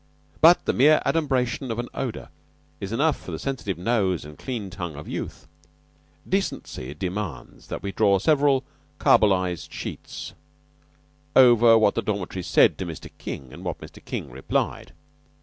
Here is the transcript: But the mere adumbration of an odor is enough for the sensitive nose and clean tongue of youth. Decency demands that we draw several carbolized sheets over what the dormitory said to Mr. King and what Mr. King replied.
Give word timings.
But 0.41 0.65
the 0.65 0.73
mere 0.73 0.99
adumbration 1.05 1.69
of 1.69 1.77
an 1.77 1.87
odor 1.93 2.29
is 2.79 2.91
enough 2.91 3.19
for 3.19 3.29
the 3.31 3.37
sensitive 3.37 3.77
nose 3.77 4.25
and 4.25 4.35
clean 4.35 4.71
tongue 4.71 4.95
of 4.95 5.07
youth. 5.07 5.45
Decency 6.27 6.95
demands 6.95 7.67
that 7.67 7.83
we 7.83 7.91
draw 7.91 8.17
several 8.17 8.63
carbolized 8.97 9.71
sheets 9.71 10.33
over 11.35 11.77
what 11.77 11.93
the 11.93 12.01
dormitory 12.01 12.41
said 12.41 12.79
to 12.79 12.85
Mr. 12.87 13.11
King 13.19 13.53
and 13.53 13.63
what 13.63 13.77
Mr. 13.79 14.03
King 14.03 14.31
replied. 14.31 14.93